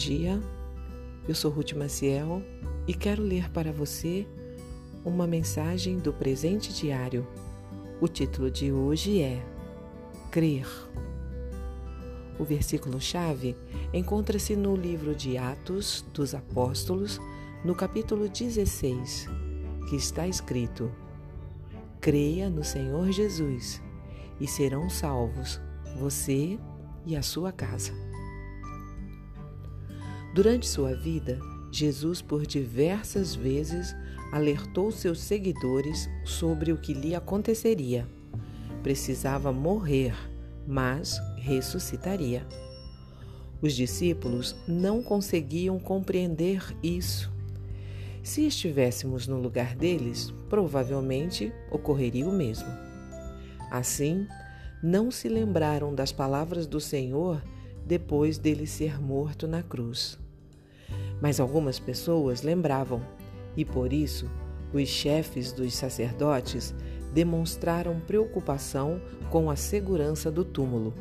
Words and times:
dia, 0.00 0.40
eu 1.28 1.34
sou 1.34 1.50
Ruth 1.50 1.74
Maciel 1.74 2.42
e 2.88 2.94
quero 2.94 3.22
ler 3.22 3.50
para 3.50 3.70
você 3.70 4.26
uma 5.04 5.26
mensagem 5.26 5.98
do 5.98 6.10
presente 6.10 6.72
diário. 6.72 7.28
O 8.00 8.08
título 8.08 8.50
de 8.50 8.72
hoje 8.72 9.20
é 9.20 9.44
Crer. 10.30 10.66
O 12.38 12.44
versículo-chave 12.44 13.54
encontra-se 13.92 14.56
no 14.56 14.74
livro 14.74 15.14
de 15.14 15.36
Atos 15.36 16.02
dos 16.14 16.34
Apóstolos, 16.34 17.20
no 17.62 17.74
capítulo 17.74 18.26
16, 18.26 19.28
que 19.86 19.96
está 19.96 20.26
escrito: 20.26 20.90
Creia 22.00 22.48
no 22.48 22.64
Senhor 22.64 23.12
Jesus 23.12 23.82
e 24.40 24.46
serão 24.46 24.88
salvos 24.88 25.60
você 25.98 26.58
e 27.04 27.14
a 27.14 27.20
sua 27.20 27.52
casa. 27.52 28.09
Durante 30.32 30.68
sua 30.68 30.94
vida, 30.94 31.38
Jesus 31.72 32.22
por 32.22 32.46
diversas 32.46 33.34
vezes 33.34 33.94
alertou 34.32 34.92
seus 34.92 35.20
seguidores 35.20 36.08
sobre 36.24 36.72
o 36.72 36.78
que 36.78 36.94
lhe 36.94 37.14
aconteceria. 37.14 38.06
Precisava 38.82 39.52
morrer, 39.52 40.14
mas 40.66 41.20
ressuscitaria. 41.36 42.46
Os 43.60 43.74
discípulos 43.74 44.56
não 44.66 45.02
conseguiam 45.02 45.78
compreender 45.78 46.64
isso. 46.82 47.30
Se 48.22 48.46
estivéssemos 48.46 49.26
no 49.26 49.38
lugar 49.38 49.74
deles, 49.74 50.32
provavelmente 50.48 51.52
ocorreria 51.70 52.28
o 52.28 52.32
mesmo. 52.32 52.68
Assim, 53.70 54.26
não 54.82 55.10
se 55.10 55.28
lembraram 55.28 55.94
das 55.94 56.12
palavras 56.12 56.66
do 56.66 56.80
Senhor 56.80 57.42
depois 57.90 58.38
dele 58.38 58.68
ser 58.68 59.02
morto 59.02 59.48
na 59.48 59.64
cruz. 59.64 60.16
Mas 61.20 61.40
algumas 61.40 61.80
pessoas 61.80 62.40
lembravam, 62.40 63.04
e 63.56 63.64
por 63.64 63.92
isso 63.92 64.30
os 64.72 64.88
chefes 64.88 65.50
dos 65.50 65.74
sacerdotes 65.74 66.72
demonstraram 67.12 67.98
preocupação 67.98 69.02
com 69.28 69.50
a 69.50 69.56
segurança 69.56 70.30
do 70.30 70.44
túmulo. 70.44 70.94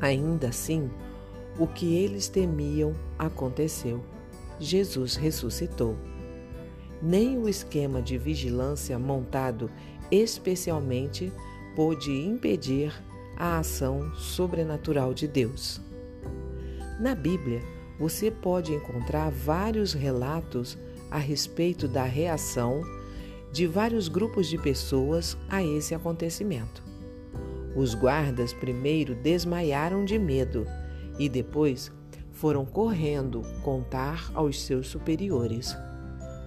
Ainda 0.00 0.50
assim, 0.50 0.88
o 1.58 1.66
que 1.66 1.96
eles 1.96 2.28
temiam 2.28 2.94
aconteceu. 3.18 4.04
Jesus 4.60 5.16
ressuscitou. 5.16 5.96
Nem 7.02 7.36
o 7.36 7.48
esquema 7.48 8.00
de 8.00 8.16
vigilância 8.16 8.96
montado 9.00 9.68
especialmente 10.12 11.32
pôde 11.74 12.12
impedir 12.12 12.94
a 13.40 13.58
ação 13.58 14.14
sobrenatural 14.14 15.14
de 15.14 15.26
Deus. 15.26 15.80
Na 17.00 17.14
Bíblia, 17.14 17.62
você 17.98 18.30
pode 18.30 18.70
encontrar 18.74 19.30
vários 19.30 19.94
relatos 19.94 20.76
a 21.10 21.16
respeito 21.16 21.88
da 21.88 22.04
reação 22.04 22.82
de 23.50 23.66
vários 23.66 24.08
grupos 24.08 24.46
de 24.46 24.58
pessoas 24.58 25.38
a 25.48 25.64
esse 25.64 25.94
acontecimento. 25.94 26.82
Os 27.74 27.94
guardas 27.94 28.52
primeiro 28.52 29.14
desmaiaram 29.14 30.04
de 30.04 30.18
medo 30.18 30.66
e 31.18 31.26
depois 31.26 31.90
foram 32.32 32.66
correndo 32.66 33.40
contar 33.62 34.30
aos 34.34 34.60
seus 34.60 34.88
superiores. 34.88 35.74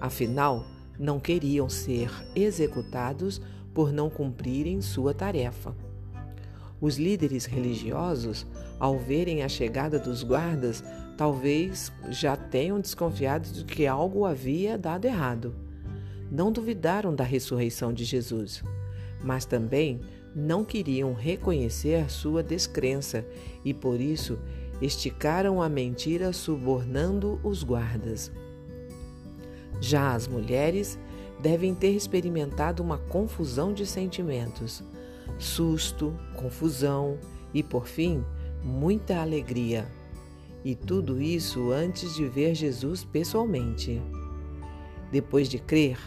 Afinal, 0.00 0.64
não 0.96 1.18
queriam 1.18 1.68
ser 1.68 2.08
executados 2.36 3.42
por 3.74 3.92
não 3.92 4.08
cumprirem 4.08 4.80
sua 4.80 5.12
tarefa. 5.12 5.74
Os 6.80 6.96
líderes 6.96 7.44
religiosos, 7.44 8.46
ao 8.78 8.98
verem 8.98 9.42
a 9.42 9.48
chegada 9.48 9.98
dos 9.98 10.22
guardas, 10.22 10.82
talvez 11.16 11.92
já 12.10 12.36
tenham 12.36 12.80
desconfiado 12.80 13.48
de 13.48 13.64
que 13.64 13.86
algo 13.86 14.24
havia 14.24 14.76
dado 14.76 15.04
errado. 15.04 15.54
Não 16.30 16.50
duvidaram 16.50 17.14
da 17.14 17.24
ressurreição 17.24 17.92
de 17.92 18.04
Jesus, 18.04 18.62
mas 19.22 19.44
também 19.44 20.00
não 20.34 20.64
queriam 20.64 21.14
reconhecer 21.14 22.10
sua 22.10 22.42
descrença 22.42 23.24
e 23.64 23.72
por 23.72 24.00
isso 24.00 24.38
esticaram 24.82 25.62
a 25.62 25.68
mentira 25.68 26.32
subornando 26.32 27.40
os 27.44 27.62
guardas. 27.62 28.32
Já 29.80 30.12
as 30.12 30.26
mulheres 30.26 30.98
devem 31.40 31.74
ter 31.74 31.90
experimentado 31.90 32.82
uma 32.82 32.98
confusão 32.98 33.72
de 33.72 33.86
sentimentos 33.86 34.82
susto, 35.38 36.16
confusão 36.36 37.18
e, 37.52 37.62
por 37.62 37.86
fim, 37.86 38.24
muita 38.62 39.20
alegria. 39.20 39.86
E 40.64 40.74
tudo 40.74 41.20
isso 41.20 41.70
antes 41.72 42.14
de 42.14 42.26
ver 42.26 42.54
Jesus 42.54 43.04
pessoalmente. 43.04 44.00
Depois 45.12 45.48
de 45.48 45.58
crer, 45.58 45.98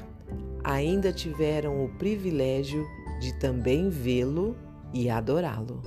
ainda 0.64 1.14
tiveram 1.14 1.86
o 1.86 1.90
privilégio 1.90 2.86
de 3.20 3.34
também 3.40 3.90
vê-lo 3.90 4.56
e 4.94 5.10
adorá-lo. 5.10 5.82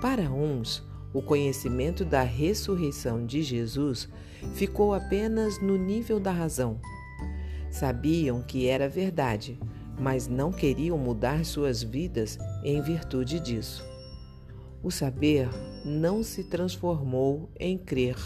Para 0.00 0.30
uns, 0.30 0.82
o 1.12 1.20
conhecimento 1.20 2.04
da 2.04 2.22
ressurreição 2.22 3.26
de 3.26 3.42
Jesus 3.42 4.08
ficou 4.54 4.94
apenas 4.94 5.60
no 5.60 5.76
nível 5.76 6.18
da 6.18 6.32
razão. 6.32 6.80
Sabiam 7.70 8.42
que 8.42 8.66
era 8.66 8.88
verdade, 8.88 9.58
mas 10.00 10.26
não 10.26 10.50
queriam 10.50 10.96
mudar 10.96 11.44
suas 11.44 11.82
vidas 11.82 12.38
em 12.64 12.80
virtude 12.80 13.38
disso. 13.38 13.84
O 14.82 14.90
saber 14.90 15.48
não 15.84 16.22
se 16.22 16.44
transformou 16.44 17.50
em 17.58 17.76
crer, 17.76 18.16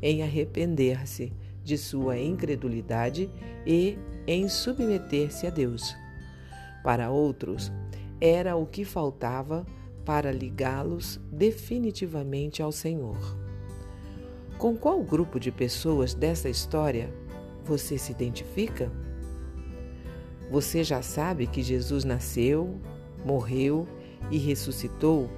em 0.00 0.22
arrepender-se 0.22 1.32
de 1.64 1.76
sua 1.76 2.16
incredulidade 2.16 3.28
e 3.66 3.98
em 4.24 4.48
submeter-se 4.48 5.48
a 5.48 5.50
Deus. 5.50 5.96
Para 6.84 7.10
outros, 7.10 7.72
era 8.20 8.54
o 8.54 8.64
que 8.64 8.84
faltava 8.84 9.66
para 10.04 10.30
ligá-los 10.30 11.18
definitivamente 11.32 12.62
ao 12.62 12.70
Senhor. 12.70 13.18
Com 14.58 14.76
qual 14.76 15.02
grupo 15.02 15.40
de 15.40 15.50
pessoas 15.50 16.14
dessa 16.14 16.48
história 16.48 17.12
você 17.64 17.98
se 17.98 18.12
identifica? 18.12 18.92
Você 20.50 20.84
já 20.84 21.02
sabe 21.02 21.46
que 21.46 21.62
Jesus 21.62 22.04
nasceu, 22.04 22.78
morreu 23.24 23.88
e 24.30 24.38
ressuscitou, 24.38 25.28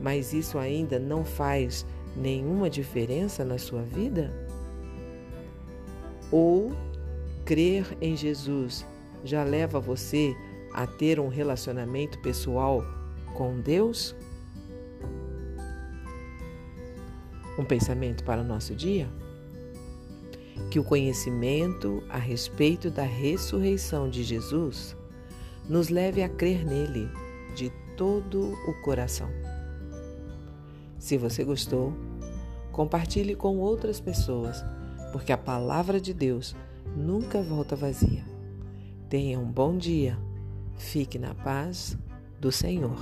mas 0.00 0.32
isso 0.32 0.58
ainda 0.58 0.98
não 0.98 1.24
faz 1.24 1.86
nenhuma 2.16 2.68
diferença 2.68 3.44
na 3.44 3.58
sua 3.58 3.82
vida? 3.82 4.32
Ou 6.30 6.72
crer 7.44 7.96
em 8.00 8.16
Jesus 8.16 8.86
já 9.24 9.42
leva 9.42 9.80
você 9.80 10.34
a 10.72 10.86
ter 10.86 11.18
um 11.18 11.28
relacionamento 11.28 12.18
pessoal 12.20 12.84
com 13.34 13.60
Deus? 13.60 14.14
Um 17.58 17.64
pensamento 17.64 18.22
para 18.24 18.40
o 18.40 18.44
nosso 18.44 18.74
dia? 18.74 19.08
Que 20.70 20.78
o 20.78 20.84
conhecimento 20.84 22.02
a 22.08 22.18
respeito 22.18 22.90
da 22.90 23.04
ressurreição 23.04 24.08
de 24.08 24.22
Jesus 24.22 24.96
nos 25.68 25.88
leve 25.88 26.22
a 26.22 26.28
crer 26.28 26.64
nele 26.64 27.08
de 27.54 27.70
todo 27.96 28.52
o 28.66 28.82
coração. 28.82 29.28
Se 30.98 31.16
você 31.16 31.44
gostou, 31.44 31.92
compartilhe 32.72 33.34
com 33.34 33.58
outras 33.58 34.00
pessoas, 34.00 34.64
porque 35.12 35.32
a 35.32 35.38
palavra 35.38 36.00
de 36.00 36.12
Deus 36.12 36.56
nunca 36.96 37.40
volta 37.42 37.74
vazia. 37.76 38.24
Tenha 39.08 39.38
um 39.38 39.50
bom 39.50 39.76
dia. 39.76 40.18
Fique 40.76 41.18
na 41.18 41.34
paz 41.34 41.98
do 42.40 42.50
Senhor. 42.50 42.98